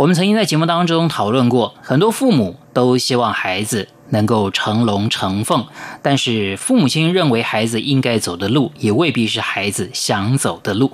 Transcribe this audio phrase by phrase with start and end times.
[0.00, 5.66] 我们曾经在节目当中讨论过，很多父母都希望孩子能够成龙成凤，
[6.00, 10.90] 但是父母亲认为孩子应该走的路，也未必是孩子想走的路。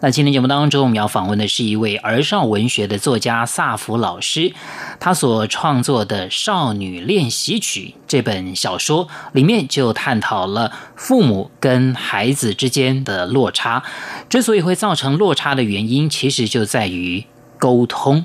[0.00, 4.52] 那今天节目当中，我们要访问的是一位儿少文学的作家萨福老师，
[4.98, 13.84] 他所创作的《少女练习曲》这本小说里面就探讨了父母跟孩子之间的落差。
[14.28, 17.24] 之所以会造成落差的原因，其实就在于
[17.60, 18.24] 沟通。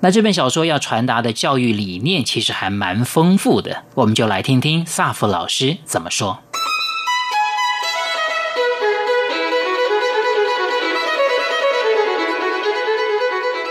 [0.00, 3.84] 那这本小说要传达的教育理念，其实还蛮丰富的。
[3.94, 6.40] 我们就来听听萨福老师怎么说。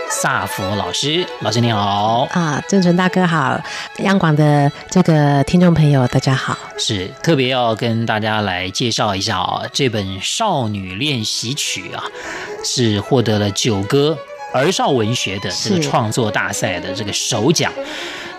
[0.08, 3.60] 萨福老师，老师你好啊，郑淳大哥好，
[3.98, 12.04] 央广的这个听众朋友大家好，是特别要跟大家来介绍一下啊，这本《少女练习曲》啊，
[12.64, 14.16] 是获得了九歌
[14.54, 17.70] 儿少文学的这个创作大赛的这个首奖。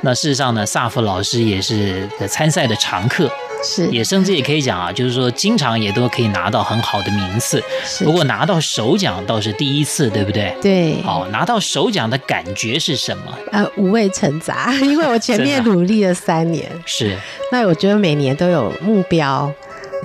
[0.02, 3.30] 那事实上呢，萨福老师也是参赛的常客。
[3.64, 7.64] 是，也甚至也可以讲啊，就是说经常也都可以拿到很好的名次。
[8.04, 10.56] 不过拿到首奖倒是第一次，对不对？
[10.62, 11.02] 对。
[11.02, 13.24] 好，拿到首奖的感觉是什么？
[13.52, 16.70] 呃，五味陈杂， 因为我前面努力了三年。
[16.86, 17.18] 是。
[17.52, 19.52] 那我觉得每年都有目标，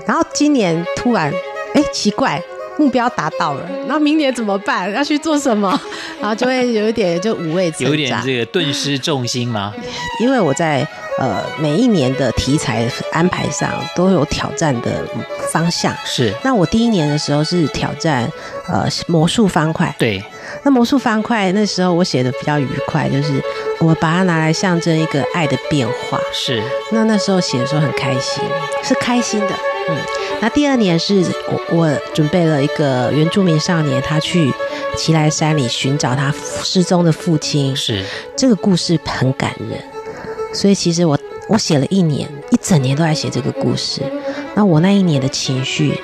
[0.06, 1.30] 然后今年突然，
[1.74, 2.42] 哎，奇怪。
[2.80, 4.90] 目标达到了，那明年怎么办？
[4.94, 5.78] 要去做什么？
[6.18, 9.74] 然后就会有一点就五味陈杂，有点这个顿失重心吗？
[10.18, 10.86] 因为我在
[11.18, 15.06] 呃每一年的题材安排上都有挑战的
[15.52, 15.94] 方向。
[16.06, 16.32] 是。
[16.42, 18.26] 那我第一年的时候是挑战
[18.66, 19.94] 呃魔术方块。
[19.98, 20.24] 对。
[20.62, 23.42] 那魔术方块那时候我写的比较愉快，就是
[23.80, 26.18] 我把它拿来象征一个爱的变化。
[26.32, 26.62] 是。
[26.92, 28.42] 那那时候写的时候很开心，
[28.82, 29.54] 是开心的。
[29.88, 29.96] 嗯。
[30.42, 34.50] 那第二年是我我准备了一个原住民少年，他去
[34.96, 37.76] 奇来山里寻找他失踪的父亲。
[37.76, 38.02] 是
[38.36, 39.78] 这个故事很感人，
[40.54, 44.00] 所以其实我我写了一年，一整年都在写这个故事。
[44.54, 46.00] 那我那一年的情绪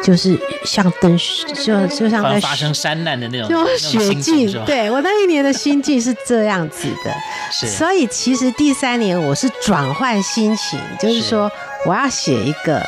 [0.00, 1.18] 就是像登，
[1.64, 4.64] 就就像在发生山难的那种，就雪境。
[4.64, 7.12] 对，我那一年的心境是这样子的。
[7.50, 11.50] 是，所以其实第三年我是转换心情，就是说
[11.84, 12.80] 我要写一个。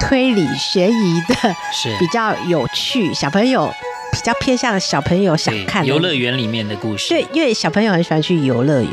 [0.00, 1.34] 推理悬疑的，
[1.72, 3.72] 是比较有趣，小朋友
[4.12, 7.08] 比较偏向小朋友想看的游乐园里面的故事。
[7.08, 8.92] 对，因为小朋友很喜欢去游乐园，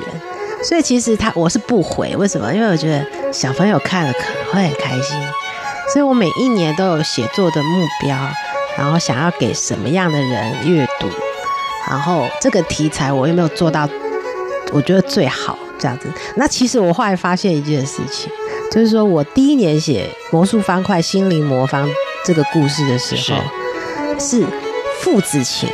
[0.64, 2.54] 所以其实他我是不回，为什么？
[2.54, 5.18] 因为我觉得小朋友看了可能会很开心，
[5.92, 8.18] 所以我每一年都有写作的目标，
[8.78, 11.08] 然后想要给什么样的人阅读，
[11.90, 13.88] 然后这个题材我有没有做到？
[14.72, 16.12] 我觉得最好这样子。
[16.36, 18.32] 那其实我后来发现一件事情。
[18.74, 21.88] 就是说我第一年写魔术方块心灵魔方
[22.26, 23.40] 这个故事的时候，
[24.20, 24.44] 是
[25.00, 25.70] 父子情。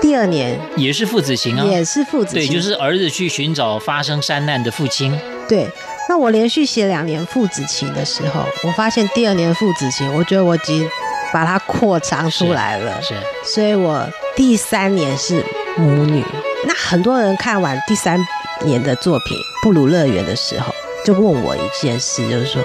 [0.00, 2.46] 第二年也是父子情啊，也是父子情。
[2.46, 5.18] 对，就是儿子去寻找发生山难的父亲。
[5.48, 5.68] 对，
[6.08, 10.88] 那我连续写两年父子情的时候，我发现第二年父子情，我觉得我已经
[11.32, 13.02] 把它扩张出来了。
[13.02, 15.44] 是，所以我第三年是
[15.76, 16.24] 母女。
[16.64, 18.24] 那很多人看完第三
[18.64, 20.72] 年的作品《布鲁乐园》的时候。
[21.04, 22.62] 就问我一件事，就是说，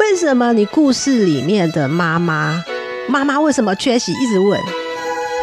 [0.00, 2.64] 为什么你故事里面的妈妈，
[3.08, 4.12] 妈妈为什么缺席？
[4.12, 4.60] 一直问。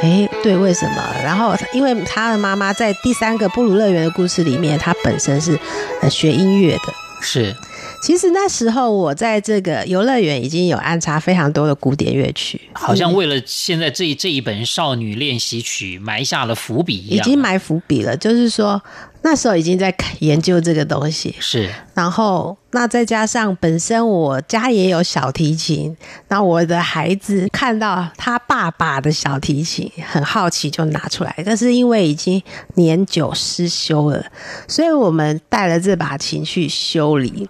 [0.04, 1.16] 哎，对，为什么？
[1.24, 5.58] 然后，因为他的妈妈在第三个布鲁乐园的故事里面，她本身是
[6.02, 6.94] 呃学音乐的。
[7.22, 7.56] 是。
[8.02, 17.18] 其实那时候我在这个游乐园已经有安插非常多的古典乐曲，好像为了现在这一这一本少女练习曲埋下了伏笔一样。
[17.26, 18.80] 已经埋伏笔了，就是说
[19.26, 21.36] 那时候已经在研究这个东西。
[21.40, 32.40] 是，然后那再加上本身我家也有小提琴，那我的孩子看到他爸爸的小提琴，很好奇就拿出来，但是因为已经
[32.76, 34.24] 年久失修了，
[34.68, 37.50] 所以我们带了这把琴去修理。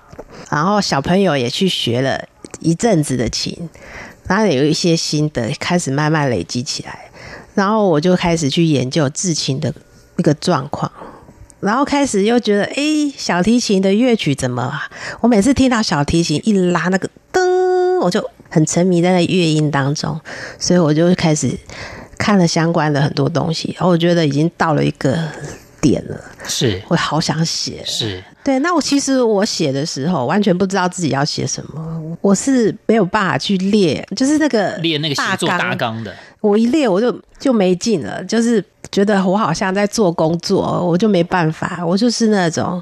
[0.50, 2.24] 然后小朋友也去学了
[2.62, 3.69] 一阵子的琴，
[4.27, 7.12] 然后有一些心得开始慢慢累积起来，
[7.54, 9.74] 然后我就开始去研究制琴的
[10.18, 10.89] 一个状况，
[11.65, 14.71] 然后开始又觉得，哎，小提琴的乐曲怎么？
[15.21, 20.19] 我每次听到小提琴一拉那个噔，我就很沉迷在那乐音当中，
[20.59, 21.50] 所以我就开始
[22.17, 25.17] 看了相关的很多东西，然后我觉得已经到了一个。
[25.81, 28.57] 点了，是我好想写，是对。
[28.57, 36.12] 那我其实我写的时候，完全不知道自己要写什么，我是没有办法去列，就是那个列那个写作大纲的。
[36.41, 38.63] 我一列我就就没劲了，就是
[38.95, 42.81] 觉得我好像在做工作，我就没办法，我就是那种。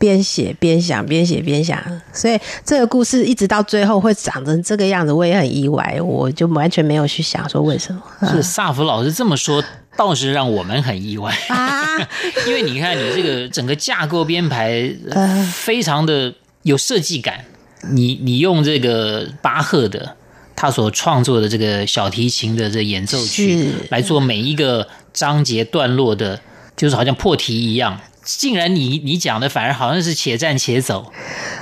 [0.00, 1.78] 边写边想，边写边想，
[2.10, 8.00] 所以这个故事一直到最后会长成这个样子，我也很意外，我就完全没有去想说为什么。
[8.32, 9.62] 是萨福老师这么说，
[9.98, 11.98] 倒是让我们很意外啊！
[12.46, 14.90] 因为你看，你这个整个架构编排，
[15.52, 16.32] 非常的
[16.62, 17.44] 有设计感。
[17.90, 20.16] 你你用这个巴赫的
[20.56, 26.40] 他所创作的这个小提琴的这演奏曲来做每一个章节段落的，
[26.76, 28.00] 就是好像破题一样。
[28.22, 31.10] 竟然你你讲的反而好像是且战且走，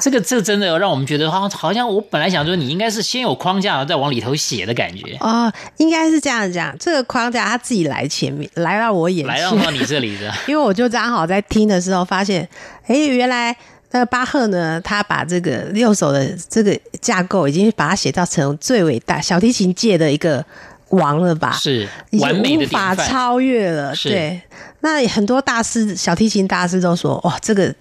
[0.00, 6.76] 这个这真的让我们觉得好像好像我本来想说你应该是先有框架，然后再往里头写的感觉哦，应该是这样讲。
[6.76, 12.46] 这个框架他自己来前面来到我眼前，来到到你这里的， 因为我就刚好在听的时候发现，
[12.86, 13.56] 哎，原来
[13.92, 20.44] 那个巴赫呢，他把这个六首的这个架构已经把它写到成最伟大小提琴界的一个。
[20.90, 21.52] 王了吧？
[21.52, 21.87] 是
[22.20, 23.94] 完美的，无法超越了。
[24.02, 24.40] 对，
[24.81, 27.75] 那很多大师，小提琴大师都说，哇，这个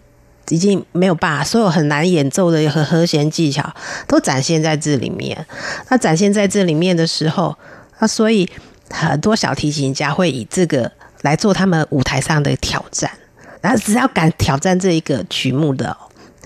[0.50, 3.74] 已经没有办法，所有很难演奏的和和弦技巧
[4.07, 5.45] 都展现在这里面。
[5.89, 7.57] 那展现在这里面的时候，
[8.00, 8.50] 那所以
[8.89, 13.09] 很多小提琴家会以这个来做他们舞台上的挑战。
[13.62, 15.95] 然后只要敢挑战这一个曲目的，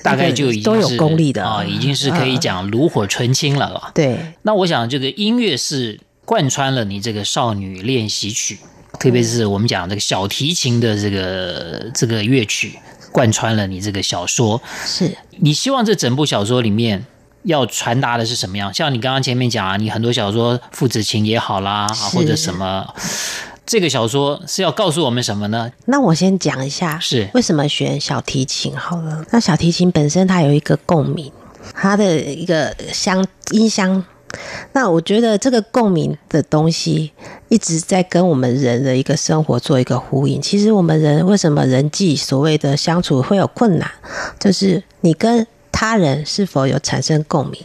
[0.04, 3.92] 大概就已经都有功力的啊，已经是可以讲炉火纯青了了。
[3.96, 6.00] 对，那我想这个音乐是。
[6.31, 8.57] 贯穿了你这个《少女练习曲》，
[8.98, 12.80] 特别是我们讲这个小提琴的这个这个乐曲，
[13.12, 14.62] 贯穿了你这个小说。
[14.86, 17.06] 是你希望这整部小说里面
[17.44, 18.74] 要传达的是什么样？
[18.74, 22.88] 像你刚刚前面讲啊，你很多小说父子情也好啦，或者什么，
[23.66, 25.69] 这个小说是要告诉我们什么呢？
[25.88, 29.25] 那我先讲一下，是为什么选小提琴好了。
[29.31, 31.30] 那小提琴本身它有一个共鸣，
[31.74, 34.06] 它的一个箱音箱。
[34.74, 37.12] 那我觉得这个共鸣的东西
[37.50, 40.42] 一直在跟我们人的一个生活做一个呼应。
[40.42, 43.89] 其实我们人为什么人际所谓的相处会有困难，
[44.39, 47.62] 就是你跟他人是否有产生共鸣。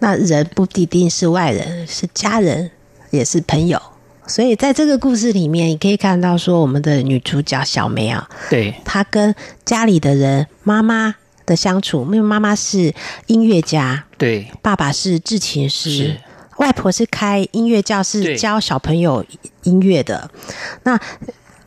[0.00, 2.70] 那人不一定是外人，是家人，
[3.10, 3.80] 也是朋友。
[4.26, 9.34] 所以在这个故事里面，你可以看到说，我们的女主角小梅啊，对，她跟
[9.64, 11.14] 家里的人，妈妈。
[11.46, 12.94] 的相处，因为妈妈是
[13.26, 16.20] 音乐家，对，爸爸是制琴师，
[16.58, 19.24] 外婆是开音乐教室教小朋友
[19.62, 20.30] 音乐的，
[20.84, 21.00] 那。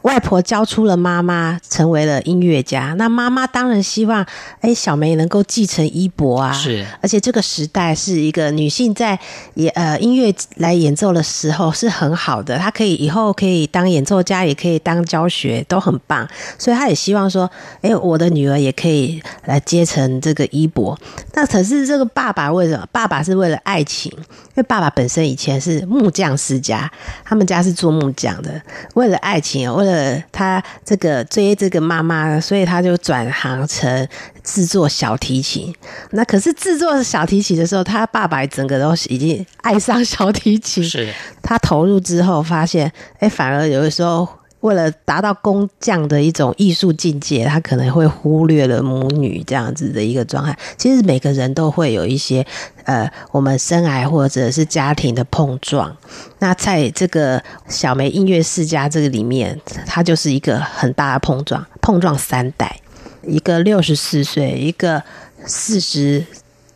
[0.06, 2.94] 外婆教出了妈妈，成为了音乐家。
[2.96, 4.24] 那妈妈当然希望，
[4.62, 6.54] 哎，小梅能够继承衣钵啊。
[6.54, 9.18] 是，而且这个时代是一个女性在
[9.56, 16.28] 演呃音乐来演奏的时候是很好的，她可以以后可以当演奏家，也可以当教学，都很棒。
[16.60, 17.50] 所以她也希望说，
[17.82, 20.96] 哎，我的女儿也可以来接承这个衣钵。
[21.34, 22.88] 那可是这个爸爸为什么？
[22.92, 26.92] 爸爸是为了爱情，因为爸爸本身以前是木匠世家，
[27.24, 28.62] 他们家是做木匠的，
[28.94, 29.95] 为了爱情，为了。
[29.96, 34.08] 呃，他这个追这个妈妈，所以他就转行成
[34.44, 35.74] 制作小提琴。
[36.12, 40.84] 那可是制作小提琴的时候，他爸爸整个都已经爱上小提琴。
[40.84, 44.28] 是他投入之后，发现哎，反而有的时候。
[44.62, 50.58] 为了达到工匠的一种艺术境界，他可能会忽略了母女这样子的一个状态。
[50.76, 52.44] 其实每个人都会有一些
[52.86, 55.96] 呃，我们生癌或者是家庭的碰撞。
[56.40, 62.80] 那在这个小梅音乐世家这个里面，它就是一个很大的碰撞，碰撞三代，
[63.24, 65.04] 一个六十四岁，一个
[65.46, 66.26] 四十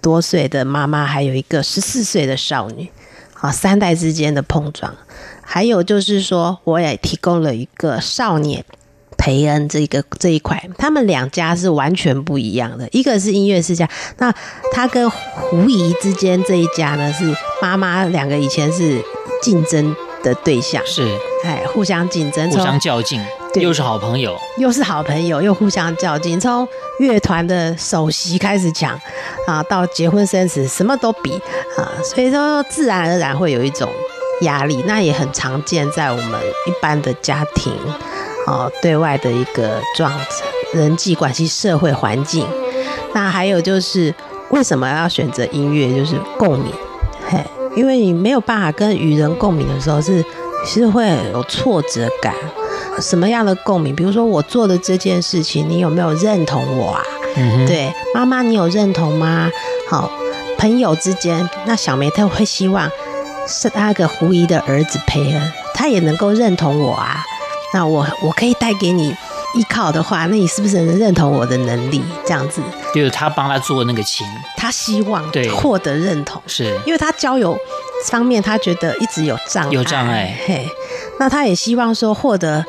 [0.02, 2.90] 多岁的妈妈，还有一个十四岁的少女，
[3.36, 4.96] 啊，三代之间的碰撞。
[5.42, 8.64] 还有就是说，我也提供了一个少年
[9.20, 12.88] 培恩这个这一块，他们两家是完全不一样的。
[12.92, 14.34] 一个是音乐世家，那
[14.72, 17.26] 他跟胡怡之间这一家呢，是
[17.62, 19.04] 妈妈两个以前是
[19.44, 21.06] 竞争的对象，是。
[21.44, 23.22] 哎，互相竞争，互相较劲，
[23.54, 26.68] 对，又是好朋友，又是好朋友，又互相较劲，从
[27.00, 29.00] 乐团的首席开始抢
[29.46, 31.34] 啊，到结婚生子，什么都比
[31.78, 33.90] 啊，所以说自然而然会有一种。
[34.44, 37.74] 压力，那也很常见在我们一般的家庭，
[38.50, 40.26] 哦，对外的一个状态
[40.74, 42.46] 人际关系、社会环境。
[43.14, 44.14] 那还有就是，
[44.50, 45.96] 为什么要选择音乐？
[45.96, 46.74] 就是共鸣，
[47.30, 47.38] 嘿，
[47.76, 50.26] 因为你没有办法跟与人共鸣的时候是，
[50.66, 52.34] 是会有挫折感。
[53.00, 53.96] 什么样的共鸣？
[53.96, 57.04] 比如说我做的这件事情，你有没有认同我啊？
[57.36, 59.50] 嗯，对，妈妈，你有认同吗？
[59.88, 60.12] 好，
[60.58, 62.90] 朋友之间，那小梅她会希望。
[63.52, 67.24] 是那个胡姨的儿子培恩，他也能够认同我啊。
[67.74, 69.16] 那我我可以带给你
[69.54, 72.04] 依靠的话，那你是不是能认同我的能力？
[72.26, 72.62] 这样子，
[72.94, 74.26] 就是他帮他做那个琴，
[74.58, 75.48] 他希望对。
[75.50, 76.66] 获得认同，是。
[76.86, 77.58] 因为他交友
[78.06, 80.36] 方面他觉得一直有障碍，有障碍。
[80.46, 80.68] 嘿，
[81.20, 82.64] 那他也希望说获得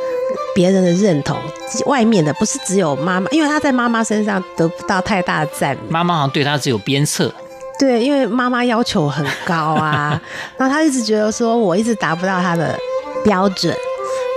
[0.54, 1.38] 别人的认同，
[1.86, 7.32] 外面的不是只有妈妈，因为他在妈妈身上得不到太大的赞美，妈妈好像对他只有鞭策。
[7.78, 10.20] 对，因为妈妈要求很高啊，
[10.58, 12.78] 然后他一直觉得说我一直达不到他的
[13.24, 13.74] 标准。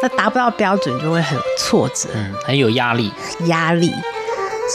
[0.04, 3.10] 那达不到标准就会很挫折，嗯，很有压力，
[3.46, 3.90] 压力，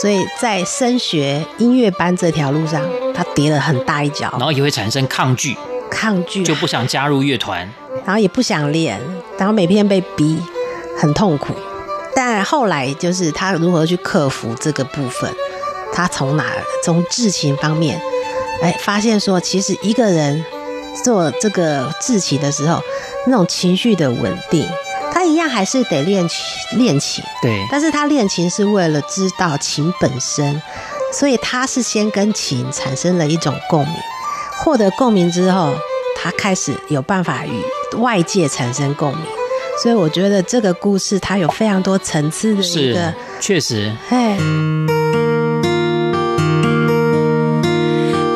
[0.01, 2.81] 所以在升学音乐班这条路上，
[3.13, 5.55] 他跌了很大一跤，然后也会产生抗拒，
[5.91, 7.71] 抗拒就不想加入乐团，
[8.03, 8.99] 然后也不想练，
[9.37, 10.41] 然后每天被逼，
[10.97, 11.53] 很痛苦。
[12.15, 15.31] 但后来就是他如何去克服这个部分，
[15.93, 16.43] 他从哪
[16.83, 18.01] 从制琴方面，
[18.63, 20.43] 哎，发现说其实一个人
[21.03, 22.81] 做这个制琴的时候，
[23.27, 24.67] 那种情绪的稳定。
[25.11, 27.65] 他一样还是得练琴，练琴，对。
[27.71, 30.61] 但是他练琴是为了知道琴本身，
[31.13, 33.95] 所以他是先跟琴产生了一种共鸣，
[34.57, 35.73] 获得共鸣之后，
[36.15, 37.63] 他开始有办法与
[37.97, 39.25] 外界产生共鸣。
[39.81, 44.37] 所以我觉得这个故事它有非常多层次的一个，确实，哎，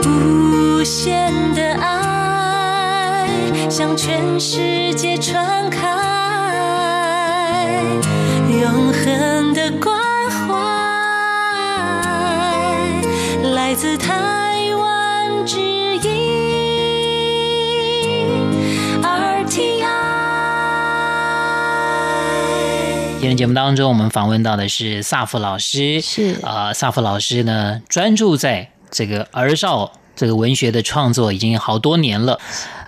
[0.05, 3.27] 无限的爱
[3.69, 6.02] 向全世界传开。
[8.63, 9.93] 永恒的关
[10.31, 10.55] 怀
[13.51, 16.01] 来自台湾之音
[19.01, 19.83] RTI。
[23.19, 32.39] 今天节目当中，我们访问到的是萨福老师，是啊，萨福老师呢，专注在这个儿少这个文学的创作已经好多年了，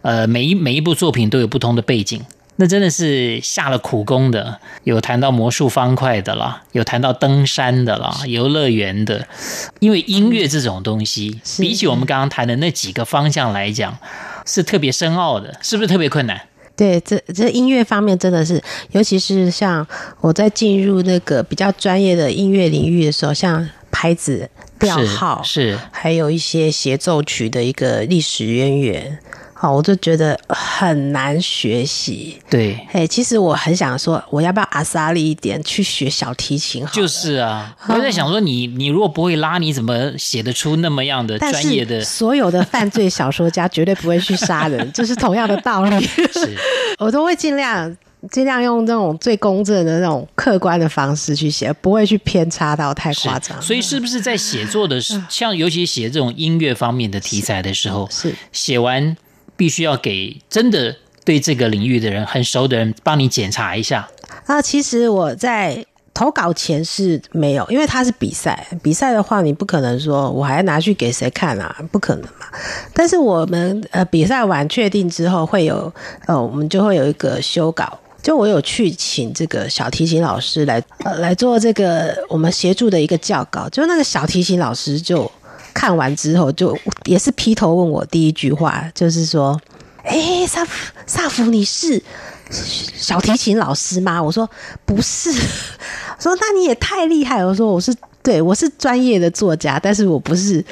[0.03, 2.23] 呃，每一每一部作品都有不同的背景。
[2.57, 9.27] 那真的是下了苦功的，有谈到魔术方块的啦，有谈到登山的啦，游乐园的。
[9.79, 13.97] 因为音乐这种东西，比起我们刚刚谈的那几个方向来讲，
[14.45, 16.39] 是特别深奥的，是不是特别困难？
[16.77, 19.85] 对，这这音乐方面真的是，尤其是像
[20.21, 29.19] 我在进入那个比较专业的音乐领域的时候，像拍子、调号是，是还有一些协奏曲的一个历史渊源。
[29.57, 32.37] 好，我就觉得很难学习。
[32.49, 36.93] 对，哎，其实我很想说，我要不要阿萨利一点去学小提琴好？
[36.93, 42.03] 就是啊，我在想说你，你你如果不会拉，你怎么写得出那么样的专业的？
[42.03, 46.05] 所有的犯罪小说家绝对不会去杀人， 这是同样的道理。
[46.05, 46.57] 是，
[46.99, 47.95] 我都会尽量
[48.29, 53.59] 尽量用这种最公正的那种客观的方式去写，不会去偏差到太夸张。
[53.61, 59.15] 所以，是不是在写作的时，像尤其写这种音乐方面的题材的时候，是写完。
[59.57, 64.07] 必须要给真的对这个领域的人很熟的人帮你检查一下。
[64.45, 72.47] 啊，其实我在投稿前是没有，因为它是比赛，比赛的话你不可能说我还拿去给谁看啊，不可能嘛。
[72.93, 75.91] 但是我们呃比赛完确定之后会有
[76.25, 85.29] 呃我们就会有一个修稿，就我有去请这个小提琴老师来呃来做这个我们协助的一个教稿，就那个小提琴老师就。
[85.75, 89.61] 看完之后，就也是劈头问我第一句话，就是说
[90.03, 90.65] ：“哎，萨，
[91.05, 92.01] 萨福，你是
[92.49, 94.49] 小提琴老师吗？”我说
[94.85, 95.31] ：“不是。”
[96.17, 97.93] 说：“那你也太厉害了。”我说：“我是，
[98.25, 100.65] 对，我是专业的作家，但是我不是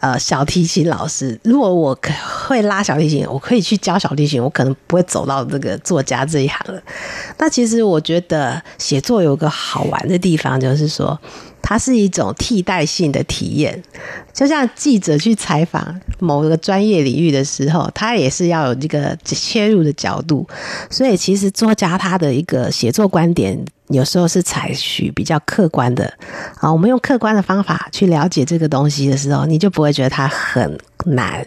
[0.00, 1.38] 呃小提琴老师。
[1.44, 2.12] 如果我可
[2.48, 6.82] 会拉小提琴，我可以去教小提琴，我可能不会走到这个作家这一行了。
[7.38, 11.18] 那其实我觉得写作有个好玩的地方，就是说。”
[11.68, 13.82] 它是一种替代性的体验，
[14.32, 20.46] 就像记者去采访某个专业领域的时候，他也是要有这个切入的角度。
[20.88, 23.58] 所以，其实作家他的一个写作观点，
[23.88, 26.12] 有时候是采取比较客观的。
[26.60, 31.46] 啊，我们用客观的方法去了解这个东西的时候，你就不会觉得它很难。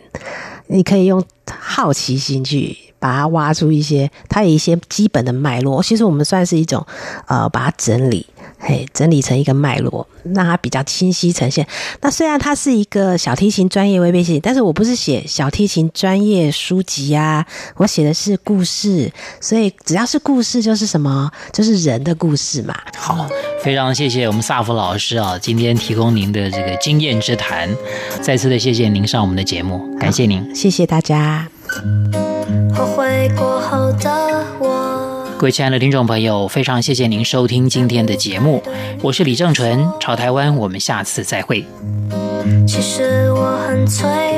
[0.67, 5.81] 你可以用好奇心去把它挖出一些，它有一些基本的脉络。
[5.81, 6.85] 其实我们算是一种，
[7.27, 8.25] 呃，把它整理。
[8.59, 11.65] 嘿，整理成一个脉络，让它比较清晰呈现。
[12.01, 17.45] 那虽然它是一个小提琴专业微背景，但是我不是写小提琴专业书籍啊，
[17.77, 22.75] 我写的是故事，所以只要是故事就是什么，就是人的故事嘛。
[22.97, 23.27] 好，
[23.63, 27.69] 非常谢谢我们萨福老师啊，今天提供您的这个经验之谈，
[28.21, 31.47] 再次的谢谢您上我们的节目，感谢您，谢谢大家。
[32.75, 34.28] 后悔过后的我。
[35.39, 38.61] 各位亲爱的听众朋友，非常谢谢您收听今天的节目，
[39.01, 41.65] 我是李正淳，朝台湾，我们下次再会。
[42.67, 44.28] 其实我很脆。